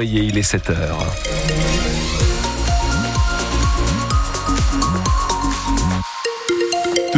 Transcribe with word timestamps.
Il 0.00 0.38
est 0.38 0.42
7 0.42 0.70
heures. 0.70 1.81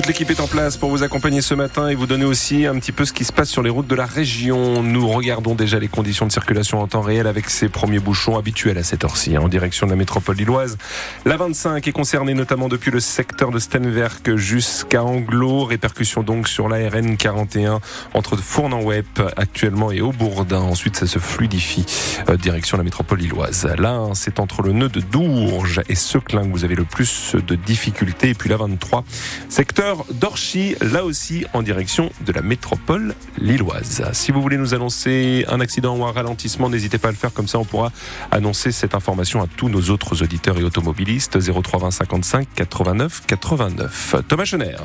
L'équipe 0.06 0.30
est 0.30 0.40
en 0.40 0.46
place 0.46 0.76
pour 0.76 0.90
vous 0.90 1.02
accompagner 1.02 1.40
ce 1.40 1.54
matin 1.54 1.88
et 1.88 1.94
vous 1.94 2.06
donner 2.06 2.26
aussi 2.26 2.66
un 2.66 2.78
petit 2.78 2.92
peu 2.92 3.06
ce 3.06 3.14
qui 3.14 3.24
se 3.24 3.32
passe 3.32 3.48
sur 3.48 3.62
les 3.62 3.70
routes 3.70 3.86
de 3.86 3.94
la 3.94 4.04
région. 4.04 4.82
Nous 4.82 5.08
regardons 5.08 5.54
déjà 5.54 5.78
les 5.78 5.88
conditions 5.88 6.26
de 6.26 6.32
circulation 6.32 6.82
en 6.82 6.86
temps 6.86 7.00
réel 7.00 7.26
avec 7.26 7.48
ces 7.48 7.70
premiers 7.70 8.00
bouchons 8.00 8.36
habituels 8.36 8.76
à 8.76 8.82
cette 8.82 9.02
heure-ci, 9.02 9.34
hein, 9.34 9.40
en 9.40 9.48
direction 9.48 9.86
de 9.86 9.92
la 9.92 9.96
métropole 9.96 10.36
lilloise. 10.36 10.76
La 11.24 11.38
25 11.38 11.88
est 11.88 11.92
concernée 11.92 12.34
notamment 12.34 12.68
depuis 12.68 12.90
le 12.90 13.00
secteur 13.00 13.50
de 13.50 13.58
Stenwerk 13.58 14.36
jusqu'à 14.36 15.02
Anglo. 15.02 15.64
Répercussion 15.64 16.22
donc 16.22 16.48
sur 16.48 16.68
la 16.68 16.86
RN 16.86 17.16
41 17.16 17.80
entre 18.12 18.36
Fournan-Web 18.36 19.06
actuellement 19.38 19.90
et 19.90 20.02
Aubourdin. 20.02 20.60
Ensuite, 20.60 20.96
ça 20.96 21.06
se 21.06 21.18
fluidifie 21.18 21.86
euh, 22.28 22.36
direction 22.36 22.76
la 22.76 22.84
métropole 22.84 23.20
lilloise. 23.20 23.66
Là, 23.78 24.02
c'est 24.12 24.38
entre 24.38 24.60
le 24.60 24.72
nœud 24.72 24.90
de 24.90 25.00
Dourges 25.00 25.80
et 25.88 25.94
Seclin 25.94 26.42
que 26.42 26.52
vous 26.52 26.64
avez 26.64 26.74
le 26.74 26.84
plus 26.84 27.34
de 27.34 27.54
difficultés. 27.54 28.28
Et 28.28 28.34
puis 28.34 28.50
la 28.50 28.58
23, 28.58 29.02
secteur 29.48 29.93
d'Orchy, 30.10 30.76
là 30.80 31.04
aussi 31.04 31.44
en 31.52 31.62
direction 31.62 32.10
de 32.24 32.32
la 32.32 32.42
métropole 32.42 33.14
lilloise. 33.38 34.02
Si 34.12 34.32
vous 34.32 34.42
voulez 34.42 34.56
nous 34.56 34.74
annoncer 34.74 35.44
un 35.48 35.60
accident 35.60 35.96
ou 35.96 36.04
un 36.04 36.12
ralentissement, 36.12 36.68
n'hésitez 36.68 36.98
pas 36.98 37.08
à 37.08 37.10
le 37.12 37.16
faire, 37.16 37.32
comme 37.32 37.48
ça 37.48 37.58
on 37.58 37.64
pourra 37.64 37.92
annoncer 38.30 38.72
cette 38.72 38.94
information 38.94 39.42
à 39.42 39.46
tous 39.46 39.68
nos 39.68 39.90
autres 39.90 40.22
auditeurs 40.22 40.58
et 40.58 40.62
automobilistes. 40.62 41.38
03 41.40 41.90
55 41.90 42.48
89 42.54 43.22
89. 43.26 44.16
Thomas 44.28 44.44
Chener. 44.44 44.76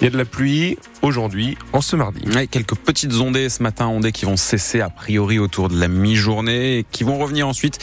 Il 0.00 0.04
y 0.04 0.06
a 0.08 0.10
de 0.10 0.18
la 0.18 0.24
pluie 0.24 0.76
aujourd'hui, 1.02 1.56
en 1.72 1.80
ce 1.80 1.96
mardi. 1.96 2.20
quelques 2.50 2.74
petites 2.74 3.14
ondées 3.14 3.48
ce 3.48 3.62
matin, 3.62 3.86
ondées 3.86 4.12
qui 4.12 4.24
vont 4.24 4.36
cesser 4.36 4.80
a 4.80 4.90
priori 4.90 5.38
autour 5.38 5.68
de 5.68 5.78
la 5.78 5.88
mi-journée 5.88 6.78
et 6.78 6.84
qui 6.90 7.04
vont 7.04 7.16
revenir 7.16 7.46
ensuite 7.46 7.78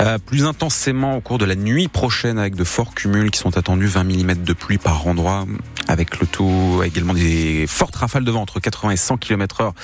euh, 0.00 0.18
plus 0.18 0.44
intensément 0.44 1.16
au 1.16 1.20
cours 1.20 1.38
de 1.38 1.44
la 1.44 1.54
nuit 1.54 1.88
prochaine 1.88 2.38
avec 2.38 2.54
de 2.54 2.64
forts 2.64 2.94
cumuls 2.94 3.30
qui 3.30 3.38
sont 3.38 3.56
attendus 3.56 3.86
20 3.86 4.04
mm 4.04 4.34
de 4.42 4.52
pluie 4.52 4.78
par 4.78 5.06
endroit 5.06 5.46
avec 5.88 6.18
le 6.20 6.26
tout 6.26 6.82
également 6.84 7.14
des 7.14 7.66
fortes 7.68 7.96
rafales 7.96 8.24
de 8.24 8.30
vent 8.30 8.42
entre 8.42 8.60
80 8.60 8.90
et 8.92 8.96
100 8.96 9.18
km 9.18 9.60
heure. 9.60 9.74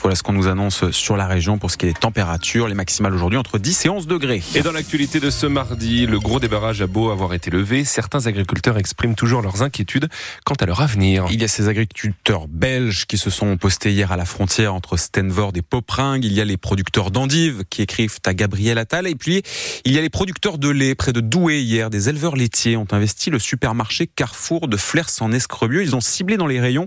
Voilà 0.00 0.14
ce 0.14 0.22
qu'on 0.22 0.32
nous 0.32 0.48
annonce 0.48 0.90
sur 0.90 1.16
la 1.16 1.26
région 1.26 1.58
pour 1.58 1.70
ce 1.70 1.76
qui 1.76 1.86
est 1.86 1.88
des 1.88 1.98
températures. 1.98 2.68
Les 2.68 2.74
maximales 2.74 3.14
aujourd'hui 3.14 3.38
entre 3.38 3.58
10 3.58 3.86
et 3.86 3.88
11 3.88 4.06
degrés. 4.06 4.42
Et 4.54 4.62
dans 4.62 4.72
l'actualité 4.72 5.20
de 5.20 5.30
ce 5.30 5.46
mardi, 5.46 6.06
le 6.06 6.18
gros 6.18 6.40
des 6.40 6.48
barrages 6.48 6.82
a 6.82 6.86
beau 6.86 7.10
avoir 7.10 7.34
été 7.34 7.50
levé, 7.50 7.84
certains 7.84 8.26
agriculteurs 8.26 8.78
expriment 8.78 9.14
toujours 9.14 9.42
leurs 9.42 9.62
inquiétudes 9.62 10.08
quant 10.44 10.54
à 10.54 10.66
leur 10.66 10.80
avenir. 10.80 11.26
Il 11.30 11.40
y 11.40 11.44
a 11.44 11.48
ces 11.48 11.68
agriculteurs 11.68 12.48
belges 12.48 13.06
qui 13.06 13.18
se 13.18 13.30
sont 13.30 13.56
postés 13.56 13.92
hier 13.92 14.12
à 14.12 14.16
la 14.16 14.24
frontière 14.24 14.74
entre 14.74 14.96
Stenvord 14.96 15.52
et 15.54 15.62
Popringue. 15.62 16.24
Il 16.24 16.32
y 16.32 16.40
a 16.40 16.44
les 16.44 16.56
producteurs 16.56 17.10
d'endives 17.10 17.64
qui 17.70 17.82
écrivent 17.82 18.18
à 18.26 18.34
Gabriel 18.34 18.78
Attal. 18.78 19.06
Et 19.06 19.14
puis, 19.14 19.42
il 19.84 19.92
y 19.92 19.98
a 19.98 20.00
les 20.00 20.10
producteurs 20.10 20.58
de 20.58 20.68
lait 20.68 20.94
près 20.94 21.12
de 21.12 21.20
Douai 21.20 21.62
hier. 21.62 21.90
Des 21.90 22.08
éleveurs 22.08 22.36
laitiers 22.36 22.76
ont 22.76 22.86
investi 22.90 23.30
le 23.30 23.38
supermarché 23.38 24.06
Carrefour 24.06 24.68
de 24.68 24.76
Flers 24.76 25.10
en 25.20 25.32
Escrebieux. 25.32 25.82
Ils 25.82 25.94
ont 25.94 26.00
ciblé 26.00 26.36
dans 26.36 26.46
les 26.46 26.60
rayons 26.60 26.86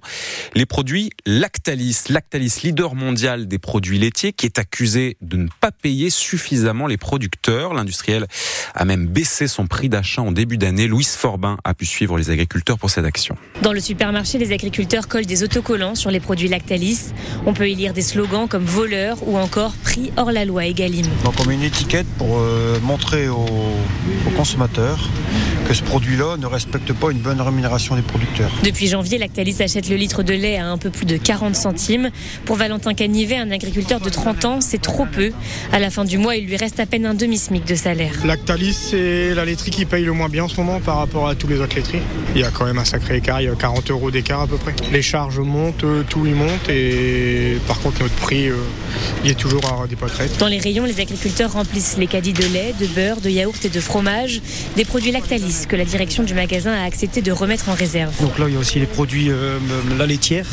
les 0.55 0.65
produits 0.65 1.11
Lactalis. 1.25 2.03
Lactalis, 2.09 2.61
leader 2.63 2.95
mondial 2.95 3.47
des 3.47 3.59
produits 3.59 3.99
laitiers, 3.99 4.33
qui 4.33 4.45
est 4.45 4.59
accusé 4.59 5.17
de 5.21 5.37
ne 5.37 5.47
pas 5.61 5.71
payer 5.71 6.09
suffisamment 6.09 6.87
les 6.87 6.97
producteurs. 6.97 7.73
L'industriel 7.73 8.27
a 8.75 8.85
même 8.85 9.07
baissé 9.07 9.47
son 9.47 9.67
prix 9.67 9.89
d'achat 9.89 10.21
en 10.21 10.31
début 10.31 10.57
d'année. 10.57 10.87
Louise 10.87 11.15
Forbin 11.15 11.57
a 11.63 11.73
pu 11.73 11.85
suivre 11.85 12.17
les 12.17 12.29
agriculteurs 12.29 12.77
pour 12.77 12.89
cette 12.89 13.05
action. 13.05 13.37
Dans 13.61 13.73
le 13.73 13.79
supermarché, 13.79 14.37
les 14.37 14.51
agriculteurs 14.51 15.07
collent 15.07 15.25
des 15.25 15.43
autocollants 15.43 15.95
sur 15.95 16.11
les 16.11 16.19
produits 16.19 16.47
Lactalis. 16.47 17.13
On 17.45 17.53
peut 17.53 17.69
y 17.69 17.75
lire 17.75 17.93
des 17.93 18.01
slogans 18.01 18.47
comme 18.47 18.65
voleur 18.65 19.17
ou 19.27 19.37
encore 19.37 19.73
prix 19.83 20.11
hors 20.17 20.31
la 20.31 20.45
loi 20.45 20.65
Egalim. 20.65 21.05
Donc 21.23 21.35
on 21.39 21.45
met 21.45 21.55
une 21.55 21.63
étiquette 21.63 22.07
pour 22.17 22.39
euh, 22.39 22.58
montrer 22.81 23.27
aux, 23.29 23.45
consommateurs 24.35 25.09
que 25.67 25.73
ce 25.73 25.83
produit-là 25.83 26.38
ne 26.38 26.45
respecte 26.45 26.93
pas 26.93 27.11
une 27.11 27.19
bonne 27.19 27.41
rémunération 27.41 27.95
des 27.95 28.02
producteurs. 28.02 28.52
Depuis 28.63 28.88
janvier, 28.88 29.17
Lactalis 29.17 29.57
achète 29.59 29.89
le 29.89 29.95
litre 29.95 30.23
de 30.23 30.33
lait 30.33 30.58
à 30.58 30.67
un 30.67 30.77
peu 30.77 30.89
plus 30.89 31.05
de 31.05 31.17
40 31.17 31.55
centimes. 31.55 32.09
Pour 32.45 32.55
Valentin 32.55 32.93
Canivet, 32.93 33.37
un 33.37 33.52
agriculteur 33.52 33.99
de 33.99 34.09
30 34.09 34.45
ans, 34.45 34.61
c'est 34.61 34.81
trop 34.81 35.05
peu. 35.05 35.31
À 35.71 35.80
la 35.80 35.89
fin 35.89 36.05
du 36.05 36.17
mois, 36.17 36.36
il 36.36 36.45
lui 36.45 36.58
reste 36.58 36.80
à 36.80 36.86
peine 36.86 37.05
un 37.05 37.14
demi-smic 37.14 37.65
de 37.65 37.75
salaire. 37.75 38.14
Lactalis, 38.25 38.73
c'est 38.73 39.33
la 39.36 39.45
laiterie 39.45 39.71
qui 39.71 39.86
paye 39.86 40.03
le 40.03 40.14
moins 40.14 40.30
bien 40.30 40.45
en 40.45 40.47
ce 40.47 40.58
moment 40.58 40.80
par 40.80 40.97
rapport 40.97 41.27
à 41.27 41.36
tous 41.36 41.47
les 41.47 41.59
autres 41.59 41.76
laiteries. 41.76 42.02
Il 42.36 42.41
y 42.41 42.43
a 42.43 42.52
quand 42.52 42.65
même 42.65 42.77
un 42.77 42.86
sacré 42.86 43.17
écart, 43.17 43.41
il 43.41 43.45
y 43.45 43.49
a 43.49 43.55
40 43.55 43.91
euros 43.91 44.11
d'écart 44.11 44.41
à 44.41 44.47
peu 44.47 44.58
près. 44.58 44.73
Les 44.91 45.02
charges 45.02 45.39
montent, 45.39 45.86
tout 46.09 46.26
y 46.26 46.31
monte 46.31 46.70
et 46.70 47.58
par 47.67 47.80
contre 47.80 48.02
notre 48.02 48.15
prix, 48.15 48.47
euh, 48.47 48.55
il 49.23 49.31
est 49.31 49.36
toujours 49.36 49.61
à 49.65 49.87
des 49.87 49.95
retraite. 49.95 50.37
Dans 50.39 50.47
les 50.47 50.59
rayons, 50.59 50.86
les 50.86 50.99
agriculteurs 50.99 51.53
remplissent 51.53 51.97
les 51.97 52.08
caddies 52.08 52.33
de 52.33 52.45
lait, 52.45 52.73
de 52.80 52.87
beurre, 52.87 53.21
de 53.21 53.30
yaourt 53.30 53.64
et 53.65 53.70
de 53.70 53.80
fromage, 53.80 54.41
des 54.76 54.86
produits 54.86 55.11
Lactalis 55.11 55.48
que 55.67 55.76
la 55.76 55.86
direction 55.86 56.23
du 56.23 56.33
magasin 56.33 56.71
a 56.71 56.83
accepté 56.83 57.21
de 57.21 57.32
remettre 57.32 57.70
en 57.70 57.73
réserve. 57.73 58.14
Donc 58.21 58.37
là, 58.37 58.45
il 58.48 58.54
y 58.54 58.58
a 58.58 58.60
aussi 58.60 58.80
les 58.80 58.86
produits 58.86 59.30
euh, 59.30 59.58
la 59.98 60.05
laitière 60.05 60.45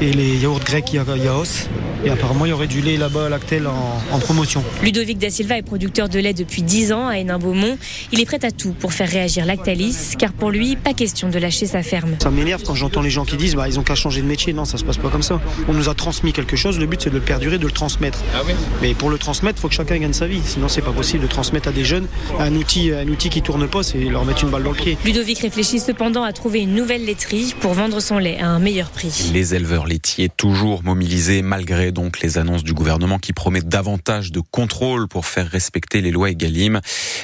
et 0.00 0.12
les 0.12 0.36
yaourts 0.36 0.60
grecs 0.60 0.92
Yaos. 0.92 1.68
Et 2.04 2.10
apparemment, 2.10 2.46
il 2.46 2.50
y 2.50 2.52
aurait 2.52 2.68
du 2.68 2.80
lait 2.80 2.96
là-bas 2.96 3.26
à 3.26 3.28
Lactel 3.28 3.66
en, 3.66 4.18
promotion. 4.20 4.62
Ludovic 4.82 5.18
Da 5.18 5.30
Silva 5.30 5.58
est 5.58 5.62
producteur 5.62 6.08
de 6.08 6.18
lait 6.18 6.32
depuis 6.32 6.62
10 6.62 6.92
ans 6.92 7.08
à 7.08 7.18
Hénin-Beaumont. 7.18 7.76
Il 8.12 8.20
est 8.20 8.24
prêt 8.24 8.44
à 8.44 8.50
tout 8.52 8.72
pour 8.72 8.92
faire 8.92 9.08
réagir 9.08 9.46
Lactalis, 9.46 10.14
car 10.16 10.32
pour 10.32 10.50
lui, 10.50 10.76
pas 10.76 10.94
question 10.94 11.28
de 11.28 11.38
lâcher 11.38 11.66
sa 11.66 11.82
ferme. 11.82 12.16
Ça 12.22 12.30
m'énerve 12.30 12.62
quand 12.64 12.74
j'entends 12.74 13.02
les 13.02 13.10
gens 13.10 13.24
qui 13.24 13.36
disent 13.36 13.56
bah, 13.56 13.68
ils 13.68 13.80
ont 13.80 13.82
qu'à 13.82 13.96
changer 13.96 14.22
de 14.22 14.26
métier. 14.26 14.52
Non, 14.52 14.64
ça 14.64 14.78
se 14.78 14.84
passe 14.84 14.98
pas 14.98 15.08
comme 15.08 15.22
ça. 15.22 15.40
On 15.68 15.72
nous 15.72 15.88
a 15.88 15.94
transmis 15.94 16.32
quelque 16.32 16.56
chose, 16.56 16.78
le 16.78 16.86
but 16.86 17.02
c'est 17.02 17.10
de 17.10 17.16
le 17.16 17.20
perdurer, 17.20 17.58
de 17.58 17.66
le 17.66 17.72
transmettre. 17.72 18.22
Ah 18.34 18.42
Mais 18.80 18.94
pour 18.94 19.10
le 19.10 19.18
transmettre, 19.18 19.58
il 19.58 19.62
faut 19.62 19.68
que 19.68 19.74
chacun 19.74 19.98
gagne 19.98 20.12
sa 20.12 20.26
vie. 20.26 20.40
Sinon, 20.44 20.68
c'est 20.68 20.82
pas 20.82 20.92
possible 20.92 21.24
de 21.24 21.28
transmettre 21.28 21.68
à 21.68 21.72
des 21.72 21.84
jeunes 21.84 22.06
un 22.38 22.54
outil, 22.54 22.92
un 22.92 23.08
outil 23.08 23.28
qui 23.28 23.42
tourne 23.42 23.66
pas, 23.66 23.82
c'est 23.82 23.98
leur 23.98 24.24
mettre 24.24 24.37
une 24.42 24.50
balle 24.50 24.62
dans 24.62 24.70
le 24.70 24.76
pied. 24.76 24.96
Ludovic 25.04 25.40
réfléchit 25.40 25.80
cependant 25.80 26.22
à 26.22 26.32
trouver 26.32 26.60
une 26.60 26.74
nouvelle 26.74 27.04
laiterie 27.04 27.54
pour 27.60 27.72
vendre 27.72 27.98
son 27.98 28.18
lait 28.18 28.38
à 28.38 28.46
un 28.46 28.60
meilleur 28.60 28.90
prix. 28.90 29.30
Les 29.32 29.54
éleveurs 29.54 29.86
laitiers 29.86 30.28
toujours 30.28 30.84
mobilisés 30.84 31.42
malgré 31.42 31.90
donc 31.90 32.20
les 32.20 32.38
annonces 32.38 32.62
du 32.62 32.72
gouvernement 32.72 33.18
qui 33.18 33.32
promet 33.32 33.62
davantage 33.62 34.30
de 34.30 34.40
contrôle 34.40 35.08
pour 35.08 35.26
faire 35.26 35.48
respecter 35.48 36.00
les 36.00 36.12
lois 36.12 36.30
Egalim. 36.30 36.80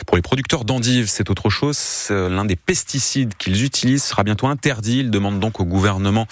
Pour 0.06 0.16
les 0.16 0.22
producteurs 0.22 0.64
d'endives, 0.64 1.08
c'est 1.08 1.30
autre 1.30 1.50
chose. 1.50 1.78
L'un 2.10 2.44
des 2.44 2.56
pesticides 2.56 3.34
qu'ils 3.36 3.64
utilisent 3.64 4.04
sera 4.04 4.24
bientôt 4.24 4.48
interdit. 4.48 5.00
Ils 5.00 5.10
demandent 5.10 5.40
donc 5.40 5.60
au 5.60 5.64
gouvernement 5.64 6.26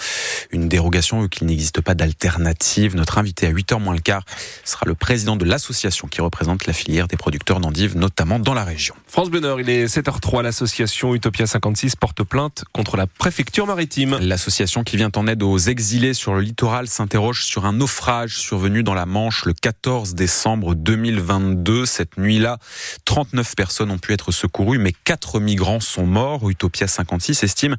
une 0.51 0.67
dérogation 0.67 1.21
vu 1.21 1.29
qu'il 1.29 1.47
n'existe 1.47 1.79
pas 1.79 1.95
d'alternative. 1.95 2.95
Notre 2.95 3.19
invité 3.19 3.47
à 3.47 3.51
8h 3.51 3.79
moins 3.79 3.93
le 3.93 4.01
quart 4.01 4.25
sera 4.65 4.85
le 4.85 4.95
président 4.95 5.37
de 5.37 5.45
l'association 5.45 6.09
qui 6.09 6.19
représente 6.19 6.65
la 6.65 6.73
filière 6.73 7.07
des 7.07 7.17
producteurs 7.17 7.61
d'endives, 7.61 7.95
notamment 7.95 8.39
dans 8.39 8.53
la 8.53 8.65
région. 8.65 8.95
France 9.07 9.29
Bleu 9.29 9.41
il 9.59 9.69
est 9.69 9.85
7h03. 9.85 10.41
L'association 10.41 10.72
Utopia 10.79 11.45
56 11.45 11.95
porte 11.97 12.23
plainte 12.23 12.63
contre 12.71 12.97
la 12.97 13.05
préfecture 13.05 13.67
maritime. 13.67 14.17
L'association 14.19 14.83
qui 14.83 14.97
vient 14.97 15.11
en 15.15 15.27
aide 15.27 15.43
aux 15.43 15.57
exilés 15.59 16.15
sur 16.15 16.33
le 16.33 16.41
littoral 16.41 16.87
s'interroge 16.87 17.43
sur 17.45 17.65
un 17.65 17.73
naufrage 17.73 18.37
survenu 18.37 18.81
dans 18.81 18.95
la 18.95 19.05
Manche 19.05 19.45
le 19.45 19.53
14 19.53 20.15
décembre 20.15 20.73
2022. 20.73 21.85
Cette 21.85 22.17
nuit-là, 22.17 22.57
39 23.05 23.55
personnes 23.55 23.91
ont 23.91 23.99
pu 23.99 24.13
être 24.13 24.31
secourues, 24.31 24.79
mais 24.79 24.93
4 25.03 25.39
migrants 25.39 25.79
sont 25.79 26.07
morts. 26.07 26.49
Utopia 26.49 26.87
56 26.87 27.43
estime 27.43 27.75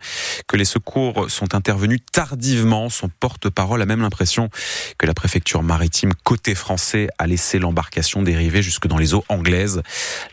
que 0.46 0.56
les 0.56 0.64
secours 0.64 1.28
sont 1.28 1.56
intervenus 1.56 2.00
tardivement. 2.12 2.90
Son 2.90 3.08
porte-parole 3.08 3.82
a 3.82 3.86
même 3.86 4.02
l'impression 4.02 4.50
que 4.98 5.06
la 5.06 5.14
préfecture 5.14 5.64
maritime 5.64 6.12
côté 6.22 6.54
français 6.54 7.08
a 7.18 7.26
laissé 7.26 7.58
l'embarcation 7.58 8.22
dériver 8.22 8.62
jusque 8.62 8.86
dans 8.86 8.98
les 8.98 9.14
eaux 9.14 9.24
anglaises. 9.28 9.82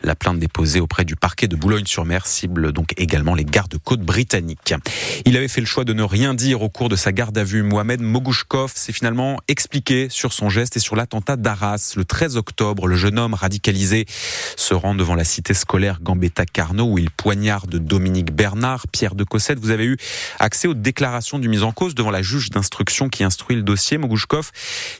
La 0.04 0.14
plainte 0.14 0.38
déposée 0.38 0.78
auprès 0.78 1.04
du 1.04 1.16
parquet 1.16 1.48
de 1.48 1.56
Boulogne-sur-Mer 1.56 2.24
cible 2.26 2.51
donc 2.60 2.92
également 2.96 3.34
les 3.34 3.44
gardes-côtes 3.44 4.00
britanniques. 4.00 4.74
Il 5.24 5.36
avait 5.36 5.48
fait 5.48 5.60
le 5.60 5.66
choix 5.66 5.84
de 5.84 5.92
ne 5.92 6.02
rien 6.02 6.34
dire 6.34 6.62
au 6.62 6.68
cours 6.68 6.88
de 6.88 6.96
sa 6.96 7.12
garde 7.12 7.36
à 7.38 7.44
vue. 7.44 7.62
Mohamed 7.62 8.00
Mogouchkov 8.00 8.72
s'est 8.74 8.92
finalement 8.92 9.38
expliqué 9.48 10.08
sur 10.10 10.32
son 10.32 10.50
geste 10.50 10.76
et 10.76 10.80
sur 10.80 10.96
l'attentat 10.96 11.36
d'Arras. 11.36 11.94
Le 11.96 12.04
13 12.04 12.36
octobre, 12.36 12.86
le 12.86 12.96
jeune 12.96 13.18
homme 13.18 13.34
radicalisé 13.34 14.06
se 14.56 14.74
rend 14.74 14.94
devant 14.94 15.14
la 15.14 15.24
cité 15.24 15.54
scolaire 15.54 16.00
Gambetta-Carnot 16.02 16.84
où 16.84 16.98
il 16.98 17.10
poignarde 17.10 17.76
Dominique 17.76 18.32
Bernard. 18.32 18.88
Pierre 18.88 19.14
de 19.14 19.24
Cossette, 19.24 19.58
vous 19.58 19.70
avez 19.70 19.84
eu 19.84 19.96
accès 20.38 20.68
aux 20.68 20.74
déclarations 20.74 21.38
du 21.38 21.48
mise 21.48 21.62
en 21.62 21.72
cause 21.72 21.94
devant 21.94 22.10
la 22.10 22.22
juge 22.22 22.50
d'instruction 22.50 23.08
qui 23.08 23.24
instruit 23.24 23.56
le 23.56 23.62
dossier. 23.62 23.98
Mogouchkov 23.98 24.50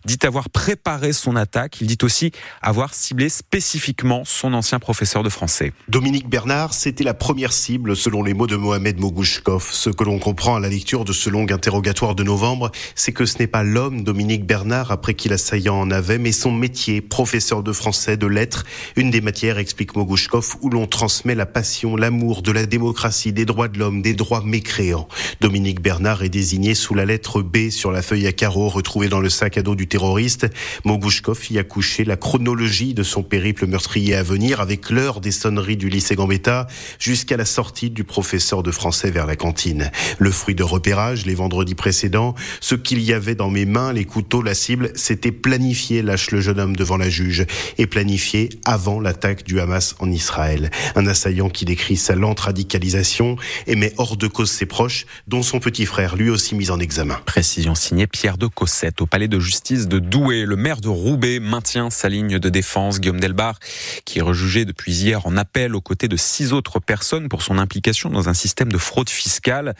dit 0.04 0.18
avoir 0.22 0.48
préparé 0.50 1.12
son 1.12 1.36
attaque. 1.36 1.80
Il 1.80 1.86
dit 1.86 1.98
aussi 2.02 2.32
avoir 2.60 2.94
ciblé 2.94 3.28
spécifiquement 3.28 4.22
son 4.24 4.54
ancien 4.54 4.78
professeur 4.78 5.22
de 5.22 5.28
français. 5.28 5.72
Dominique 5.88 6.28
Bernard, 6.28 6.74
c'était 6.74 7.04
la 7.04 7.14
première 7.14 7.41
première 7.42 7.52
cible 7.52 7.96
selon 7.96 8.22
les 8.22 8.34
mots 8.34 8.46
de 8.46 8.54
Mohamed 8.54 9.00
Mogouchkov. 9.00 9.68
Ce 9.72 9.90
que 9.90 10.04
l'on 10.04 10.20
comprend 10.20 10.54
à 10.54 10.60
la 10.60 10.68
lecture 10.68 11.04
de 11.04 11.12
ce 11.12 11.28
long 11.28 11.44
interrogatoire 11.50 12.14
de 12.14 12.22
novembre, 12.22 12.70
c'est 12.94 13.10
que 13.10 13.26
ce 13.26 13.38
n'est 13.40 13.48
pas 13.48 13.64
l'homme 13.64 14.04
Dominique 14.04 14.46
Bernard 14.46 14.92
après 14.92 15.14
qui 15.14 15.28
l'assaillant 15.28 15.74
en 15.74 15.90
avait, 15.90 16.18
mais 16.18 16.30
son 16.30 16.52
métier, 16.52 17.00
professeur 17.00 17.64
de 17.64 17.72
français, 17.72 18.16
de 18.16 18.28
lettres, 18.28 18.62
une 18.94 19.10
des 19.10 19.20
matières, 19.20 19.58
explique 19.58 19.96
Mogouchkov, 19.96 20.54
où 20.60 20.70
l'on 20.70 20.86
transmet 20.86 21.34
la 21.34 21.44
passion, 21.44 21.96
l'amour 21.96 22.42
de 22.42 22.52
la 22.52 22.64
démocratie, 22.64 23.32
des 23.32 23.44
droits 23.44 23.66
de 23.66 23.76
l'homme, 23.76 24.02
des 24.02 24.14
droits 24.14 24.44
mécréants. 24.44 25.08
Dominique 25.40 25.82
Bernard 25.82 26.22
est 26.22 26.28
désigné 26.28 26.76
sous 26.76 26.94
la 26.94 27.06
lettre 27.06 27.42
B 27.42 27.70
sur 27.70 27.90
la 27.90 28.02
feuille 28.02 28.28
à 28.28 28.32
carreaux 28.32 28.68
retrouvée 28.68 29.08
dans 29.08 29.18
le 29.18 29.30
sac 29.30 29.58
à 29.58 29.62
dos 29.62 29.74
du 29.74 29.88
terroriste. 29.88 30.46
Mogouchkov 30.84 31.50
y 31.50 31.58
a 31.58 31.64
couché 31.64 32.04
la 32.04 32.16
chronologie 32.16 32.94
de 32.94 33.02
son 33.02 33.24
périple 33.24 33.66
meurtrier 33.66 34.14
à 34.14 34.22
venir 34.22 34.60
avec 34.60 34.90
l'heure 34.90 35.20
des 35.20 35.32
sonneries 35.32 35.76
du 35.76 35.88
lycée 35.88 36.14
Gambetta 36.14 36.68
jusqu'à 37.00 37.31
la 37.36 37.44
sortie 37.44 37.90
du 37.90 38.04
professeur 38.04 38.62
de 38.62 38.70
français 38.70 39.10
vers 39.10 39.26
la 39.26 39.36
cantine. 39.36 39.90
Le 40.18 40.30
fruit 40.30 40.54
de 40.54 40.62
repérage 40.62 41.26
les 41.26 41.34
vendredis 41.34 41.74
précédents, 41.74 42.34
ce 42.60 42.74
qu'il 42.74 43.00
y 43.00 43.12
avait 43.12 43.34
dans 43.34 43.50
mes 43.50 43.64
mains, 43.64 43.92
les 43.92 44.04
couteaux, 44.04 44.42
la 44.42 44.54
cible, 44.54 44.92
c'était 44.94 45.32
planifié, 45.32 46.02
lâche 46.02 46.30
le 46.30 46.40
jeune 46.40 46.60
homme 46.60 46.76
devant 46.76 46.96
la 46.96 47.10
juge, 47.10 47.46
et 47.78 47.86
planifié 47.86 48.50
avant 48.64 49.00
l'attaque 49.00 49.44
du 49.44 49.60
Hamas 49.60 49.94
en 49.98 50.10
Israël. 50.10 50.70
Un 50.94 51.06
assaillant 51.06 51.50
qui 51.50 51.64
décrit 51.64 51.96
sa 51.96 52.14
lente 52.14 52.40
radicalisation 52.40 53.36
et 53.66 53.76
met 53.76 53.92
hors 53.98 54.16
de 54.16 54.26
cause 54.26 54.50
ses 54.50 54.66
proches, 54.66 55.06
dont 55.26 55.42
son 55.42 55.60
petit 55.60 55.86
frère, 55.86 56.16
lui 56.16 56.30
aussi 56.30 56.54
mis 56.54 56.70
en 56.70 56.80
examen. 56.80 57.20
Précision 57.26 57.74
signée 57.74 58.06
Pierre 58.06 58.38
de 58.38 58.46
Cossette 58.46 59.00
au 59.00 59.06
palais 59.06 59.28
de 59.28 59.38
justice 59.38 59.88
de 59.88 59.98
Douai. 59.98 60.44
Le 60.44 60.56
maire 60.56 60.80
de 60.80 60.88
Roubaix 60.88 61.40
maintient 61.40 61.90
sa 61.90 62.08
ligne 62.08 62.38
de 62.38 62.48
défense. 62.48 63.00
Guillaume 63.00 63.20
Delbar, 63.20 63.58
qui 64.04 64.18
est 64.18 64.22
rejugé 64.22 64.64
depuis 64.64 64.92
hier 64.92 65.26
en 65.26 65.36
appel 65.36 65.74
aux 65.74 65.80
côtés 65.80 66.08
de 66.08 66.16
six 66.16 66.52
autres 66.52 66.80
personnes 66.80 67.21
pour 67.28 67.42
son 67.42 67.58
implication 67.58 68.10
dans 68.10 68.28
un 68.28 68.34
système 68.34 68.70
de 68.70 68.78
fraude 68.78 69.10
fiscale. 69.10 69.74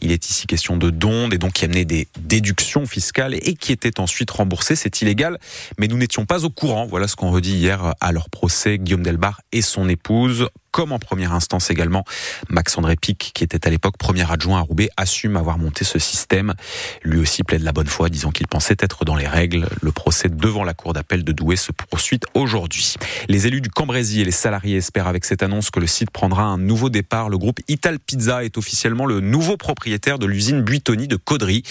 Il 0.00 0.12
est 0.12 0.28
ici 0.28 0.46
question 0.46 0.76
de 0.76 0.90
dons 0.90 1.30
et 1.30 1.38
donc 1.38 1.54
qui 1.54 1.64
amenait 1.64 1.84
des 1.84 2.08
déductions 2.20 2.86
fiscales 2.86 3.34
et 3.34 3.54
qui 3.54 3.72
étaient 3.72 4.00
ensuite 4.00 4.30
remboursées. 4.30 4.76
C'est 4.76 5.02
illégal, 5.02 5.38
mais 5.78 5.88
nous 5.88 5.96
n'étions 5.96 6.26
pas 6.26 6.44
au 6.44 6.50
courant. 6.50 6.86
Voilà 6.86 7.08
ce 7.08 7.16
qu'on 7.16 7.30
redit 7.30 7.54
hier 7.54 7.94
à 8.00 8.12
leur 8.12 8.30
procès. 8.30 8.78
Guillaume 8.78 9.02
Delbar 9.02 9.40
et 9.52 9.62
son 9.62 9.88
épouse 9.88 10.48
comme 10.72 10.90
en 10.90 10.98
première 10.98 11.32
instance 11.32 11.70
également. 11.70 12.04
Max-André 12.48 12.96
Pic, 12.96 13.30
qui 13.34 13.44
était 13.44 13.66
à 13.66 13.70
l'époque 13.70 13.96
premier 13.98 14.30
adjoint 14.30 14.58
à 14.58 14.62
Roubaix, 14.62 14.88
assume 14.96 15.36
avoir 15.36 15.58
monté 15.58 15.84
ce 15.84 15.98
système. 15.98 16.54
Lui 17.02 17.20
aussi 17.20 17.44
plaide 17.44 17.62
la 17.62 17.72
bonne 17.72 17.86
foi, 17.86 18.08
disant 18.08 18.30
qu'il 18.30 18.48
pensait 18.48 18.76
être 18.80 19.04
dans 19.04 19.14
les 19.14 19.28
règles. 19.28 19.68
Le 19.80 19.92
procès 19.92 20.28
devant 20.28 20.64
la 20.64 20.74
cour 20.74 20.94
d'appel 20.94 21.24
de 21.24 21.32
Douai 21.32 21.56
se 21.56 21.72
poursuit 21.72 22.20
aujourd'hui. 22.34 22.94
Les 23.28 23.46
élus 23.46 23.60
du 23.60 23.68
Cambrésis 23.68 24.20
et 24.20 24.24
les 24.24 24.30
salariés 24.30 24.78
espèrent 24.78 25.08
avec 25.08 25.24
cette 25.24 25.42
annonce 25.42 25.70
que 25.70 25.78
le 25.78 25.86
site 25.86 26.10
prendra 26.10 26.44
un 26.44 26.58
nouveau 26.58 26.88
départ. 26.88 27.28
Le 27.28 27.38
groupe 27.38 27.60
Ital 27.68 27.98
Pizza 27.98 28.42
est 28.42 28.56
officiellement 28.56 29.04
le 29.04 29.20
nouveau 29.20 29.58
propriétaire 29.58 30.18
de 30.18 30.26
l'usine 30.26 30.62
Buitoni 30.62 31.06
de 31.06 31.16
Caudry. 31.16 31.62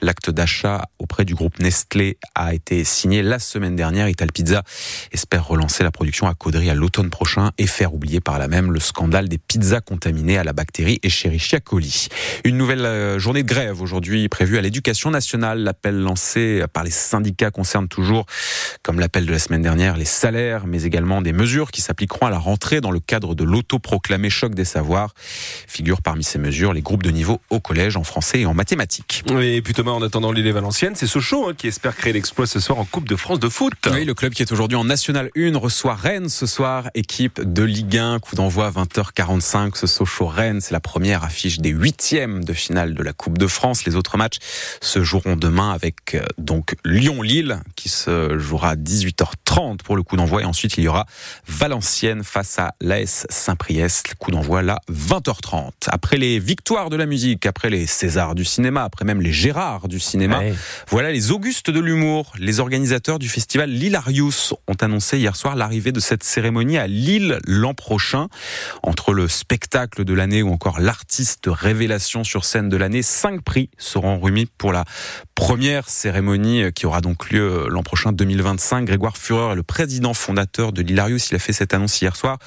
L'acte 0.00 0.30
d'achat 0.30 0.88
auprès 0.98 1.24
du 1.24 1.34
groupe 1.34 1.58
Nestlé 1.58 2.18
a 2.36 2.54
été 2.54 2.84
signé 2.84 3.22
la 3.22 3.40
semaine 3.40 3.74
dernière. 3.74 4.08
Ital 4.08 4.30
Pizza 4.30 4.62
espère 5.10 5.46
relancer 5.46 5.82
la 5.82 5.90
production 5.90 6.28
à 6.28 6.34
Caudry 6.34 6.70
à 6.70 6.74
l'automne 6.74 7.10
prochain 7.10 7.50
et 7.58 7.66
faire 7.66 7.94
oublier 7.94 8.20
par 8.20 8.38
la 8.38 8.43
même 8.48 8.72
le 8.72 8.80
scandale 8.80 9.28
des 9.28 9.38
pizzas 9.38 9.80
contaminées 9.80 10.38
à 10.38 10.44
la 10.44 10.52
bactérie 10.52 11.00
Escherichia 11.02 11.60
coli. 11.60 12.08
Une 12.44 12.56
nouvelle 12.56 12.84
euh, 12.84 13.18
journée 13.18 13.42
de 13.42 13.48
grève 13.48 13.80
aujourd'hui 13.80 14.28
prévue 14.28 14.58
à 14.58 14.60
l'éducation 14.60 15.10
nationale. 15.10 15.60
L'appel 15.60 15.98
lancé 16.00 16.64
par 16.72 16.84
les 16.84 16.90
syndicats 16.90 17.50
concerne 17.50 17.88
toujours, 17.88 18.26
comme 18.82 19.00
l'appel 19.00 19.26
de 19.26 19.32
la 19.32 19.38
semaine 19.38 19.62
dernière, 19.62 19.96
les 19.96 20.04
salaires, 20.04 20.66
mais 20.66 20.82
également 20.82 21.22
des 21.22 21.32
mesures 21.32 21.70
qui 21.70 21.80
s'appliqueront 21.80 22.26
à 22.26 22.30
la 22.30 22.38
rentrée 22.38 22.80
dans 22.80 22.90
le 22.90 23.00
cadre 23.00 23.34
de 23.34 23.44
l'autoproclamé 23.44 24.30
choc 24.30 24.54
des 24.54 24.64
savoirs. 24.64 25.14
Figurent 25.66 26.02
parmi 26.02 26.24
ces 26.24 26.38
mesures 26.38 26.72
les 26.72 26.82
groupes 26.82 27.02
de 27.02 27.10
niveau 27.10 27.40
au 27.50 27.60
collège 27.60 27.96
en 27.96 28.04
français 28.04 28.40
et 28.40 28.46
en 28.46 28.54
mathématiques. 28.54 29.24
Et 29.40 29.62
puis 29.62 29.74
Thomas, 29.74 29.92
en 29.92 30.02
attendant 30.02 30.32
l'île 30.32 30.52
Valenciennes, 30.52 30.94
c'est 30.94 31.06
Sochaux 31.06 31.48
hein, 31.48 31.54
qui 31.56 31.68
espère 31.68 31.96
créer 31.96 32.12
l'exploit 32.12 32.46
ce 32.46 32.60
soir 32.60 32.78
en 32.78 32.84
Coupe 32.84 33.08
de 33.08 33.16
France 33.16 33.40
de 33.40 33.48
foot. 33.48 33.74
Oui, 33.92 34.04
le 34.04 34.14
club 34.14 34.32
qui 34.32 34.42
est 34.42 34.52
aujourd'hui 34.52 34.76
en 34.76 34.84
National 34.84 35.30
1 35.36 35.56
reçoit 35.56 35.94
Rennes 35.94 36.28
ce 36.28 36.46
soir, 36.46 36.90
équipe 36.94 37.40
de 37.40 37.62
Ligue 37.62 37.98
1 37.98 38.18
d'envoi 38.34 38.70
20h45. 38.70 39.76
Ce 39.76 39.86
Sochaux-Rennes, 39.86 40.60
c'est 40.60 40.72
la 40.72 40.80
première 40.80 41.24
affiche 41.24 41.58
des 41.58 41.70
huitièmes 41.70 42.44
de 42.44 42.52
finale 42.52 42.94
de 42.94 43.02
la 43.02 43.12
Coupe 43.12 43.38
de 43.38 43.46
France. 43.46 43.84
Les 43.84 43.96
autres 43.96 44.16
matchs 44.16 44.38
se 44.80 45.02
joueront 45.02 45.36
demain 45.36 45.70
avec 45.70 46.14
euh, 46.14 46.24
donc 46.38 46.74
Lyon-Lille 46.84 47.60
qui 47.76 47.88
se 47.88 48.38
jouera 48.38 48.70
à 48.70 48.76
18h30 48.76 49.78
pour 49.78 49.96
le 49.96 50.02
coup 50.02 50.16
d'envoi. 50.16 50.42
Et 50.42 50.44
ensuite, 50.44 50.76
il 50.76 50.84
y 50.84 50.88
aura 50.88 51.06
Valenciennes 51.46 52.24
face 52.24 52.58
à 52.58 52.74
l'AS 52.80 53.26
Saint-Priest. 53.30 54.10
Le 54.10 54.16
coup 54.16 54.30
d'envoi 54.30 54.62
là, 54.62 54.80
20h30. 54.92 55.70
Après 55.88 56.16
les 56.16 56.38
victoires 56.38 56.90
de 56.90 56.96
la 56.96 57.06
musique, 57.06 57.46
après 57.46 57.70
les 57.70 57.86
Césars 57.86 58.34
du 58.34 58.44
cinéma, 58.44 58.84
après 58.84 59.04
même 59.04 59.20
les 59.20 59.32
Gérards 59.32 59.88
du 59.88 60.00
cinéma, 60.00 60.40
voilà 60.88 61.12
les 61.12 61.30
Augustes 61.30 61.70
de 61.70 61.80
l'humour. 61.80 62.32
Les 62.38 62.60
organisateurs 62.60 63.18
du 63.18 63.28
festival 63.28 63.70
Lilarius 63.70 64.54
ont 64.66 64.76
annoncé 64.80 65.18
hier 65.18 65.36
soir 65.36 65.56
l'arrivée 65.56 65.92
de 65.92 66.00
cette 66.00 66.24
cérémonie 66.24 66.78
à 66.78 66.86
Lille 66.86 67.38
l'an 67.46 67.74
prochain. 67.74 68.23
Entre 68.82 69.12
le 69.12 69.28
spectacle 69.28 70.04
de 70.04 70.14
l'année 70.14 70.42
ou 70.42 70.52
encore 70.52 70.80
l'artiste 70.80 71.44
révélation 71.46 72.24
sur 72.24 72.44
scène 72.44 72.68
de 72.68 72.76
l'année, 72.76 73.02
cinq 73.02 73.42
prix 73.42 73.70
seront 73.78 74.18
remis 74.18 74.46
pour 74.46 74.72
la 74.72 74.84
première 75.34 75.88
cérémonie 75.88 76.72
qui 76.72 76.86
aura 76.86 77.00
donc 77.00 77.30
lieu 77.30 77.66
l'an 77.68 77.82
prochain 77.82 78.12
2025. 78.12 78.84
Grégoire 78.84 79.16
Fureur 79.16 79.52
est 79.52 79.56
le 79.56 79.62
président 79.62 80.14
fondateur 80.14 80.72
de 80.72 80.82
l'Hilarius. 80.82 81.30
Il 81.30 81.36
a 81.36 81.38
fait 81.38 81.52
cette 81.52 81.74
annonce 81.74 82.00
hier 82.00 82.16
soir. 82.16 82.38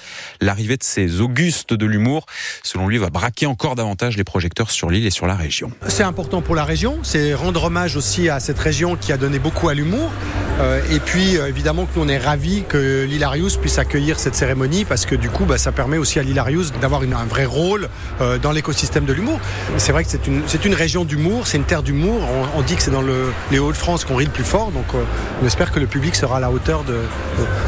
L'arrivée 0.42 0.78
de 0.78 0.84
ces 0.84 1.22
Augustes 1.22 1.74
de 1.74 1.86
l'humour, 1.86 2.26
selon 2.64 2.88
lui, 2.88 2.98
va 2.98 3.10
braquer 3.10 3.46
encore 3.46 3.76
davantage 3.76 4.18
les 4.18 4.24
projecteurs 4.24 4.72
sur 4.72 4.90
l'île 4.90 5.06
et 5.06 5.12
sur 5.12 5.28
la 5.28 5.36
région. 5.36 5.72
C'est 5.88 6.04
important 6.04 6.42
pour 6.42 6.56
la 6.56 6.64
région. 6.64 7.00
C'est 7.04 7.34
rendre 7.34 7.66
hommage 7.66 7.96
aussi 7.96 8.30
à 8.30 8.40
cette 8.40 8.60
région 8.60 8.96
qui 8.96 9.12
a 9.12 9.18
donné 9.18 9.40
beaucoup 9.40 9.70
à 9.70 9.74
l'humour. 9.74 10.12
Euh, 10.60 10.82
et 10.92 11.00
puis, 11.00 11.38
euh, 11.38 11.48
évidemment, 11.48 11.86
que 11.86 12.00
on 12.00 12.08
est 12.08 12.18
ravis 12.18 12.64
que 12.68 13.06
l'Hilarius 13.08 13.58
puisse 13.58 13.78
accueillir 13.78 14.20
cette 14.20 14.36
cérémonie 14.36 14.86
parce 14.86 15.06
que 15.06 15.16
du 15.16 15.30
coup, 15.30 15.46
bah, 15.46 15.58
ça 15.58 15.72
permet 15.72 15.98
aussi 15.98 16.20
à 16.20 16.24
l'Hilarius 16.24 16.72
d'avoir 16.74 17.02
un 17.02 17.26
vrai 17.26 17.46
rôle 17.46 17.90
euh, 18.22 18.38
dans 18.38 18.52
l'écosystème 18.52 19.06
de 19.06 19.14
l'humour. 19.14 19.40
C'est 19.78 19.92
vrai 19.92 20.04
que 20.04 20.10
c'est 20.10 20.26
une, 20.66 20.74
région 20.74 21.06
d'humour, 21.06 21.48
c'est 21.48 21.58
une 21.58 21.64
terre 21.64 21.84
d'humour. 21.84 22.22
On, 22.56 22.62
dit 22.62 22.76
c'est 22.82 22.92
dans 22.92 23.02
le, 23.02 23.32
les 23.52 23.60
Hauts-de-France 23.60 24.06
qu'on 24.06 24.16
rit 24.16 24.26
le 24.26 24.32
plus 24.32 24.44
fort, 24.44 24.72
donc 24.72 24.86
euh, 24.94 25.04
on 25.42 25.46
espère 25.46 25.72
que 25.72 25.80
le 25.80 25.88
public 25.88 26.16
sera 26.16 26.38
à 26.38 26.40
la 26.40 26.52
hauteur 26.52 26.84
de, 26.84 26.98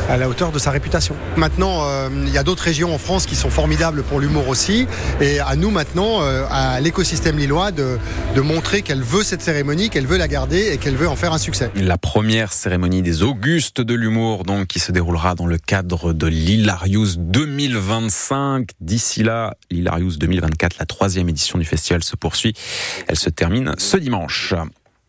à 0.09 0.17
la 0.17 0.29
hauteur 0.29 0.51
de 0.51 0.59
sa 0.59 0.71
réputation. 0.71 1.15
Maintenant, 1.37 1.81
euh, 1.83 2.09
il 2.25 2.33
y 2.33 2.37
a 2.37 2.43
d'autres 2.43 2.63
régions 2.63 2.93
en 2.93 2.97
France 2.97 3.25
qui 3.25 3.35
sont 3.35 3.49
formidables 3.49 4.03
pour 4.03 4.19
l'humour 4.19 4.47
aussi, 4.47 4.87
et 5.21 5.39
à 5.39 5.55
nous 5.55 5.71
maintenant, 5.71 6.21
euh, 6.21 6.45
à 6.49 6.79
l'écosystème 6.79 7.37
lillois, 7.37 7.71
de, 7.71 7.97
de 8.35 8.41
montrer 8.41 8.81
qu'elle 8.81 9.03
veut 9.03 9.23
cette 9.23 9.41
cérémonie, 9.41 9.89
qu'elle 9.89 10.07
veut 10.07 10.17
la 10.17 10.27
garder 10.27 10.71
et 10.71 10.77
qu'elle 10.77 10.95
veut 10.95 11.07
en 11.07 11.15
faire 11.15 11.33
un 11.33 11.37
succès. 11.37 11.71
La 11.75 11.97
première 11.97 12.53
cérémonie 12.53 13.01
des 13.01 13.23
Augustes 13.23 13.81
de 13.81 13.93
l'humour, 13.93 14.43
donc, 14.43 14.67
qui 14.67 14.79
se 14.79 14.91
déroulera 14.91 15.35
dans 15.35 15.47
le 15.47 15.57
cadre 15.57 16.13
de 16.13 16.27
l'Hilarius 16.27 17.17
2025. 17.17 18.69
D'ici 18.79 19.23
là, 19.23 19.55
l'Hilarius 19.71 20.17
2024, 20.17 20.77
la 20.79 20.85
troisième 20.85 21.29
édition 21.29 21.57
du 21.57 21.65
festival 21.65 22.03
se 22.03 22.15
poursuit. 22.15 22.53
Elle 23.07 23.17
se 23.17 23.29
termine 23.29 23.73
ce 23.77 23.97
dimanche. 23.97 24.53